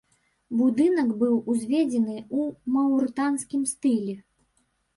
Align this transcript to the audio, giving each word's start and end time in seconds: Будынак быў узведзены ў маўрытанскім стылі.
Будынак 0.61 1.11
быў 1.23 1.35
узведзены 1.53 2.17
ў 2.37 2.41
маўрытанскім 2.81 3.69
стылі. 3.77 4.19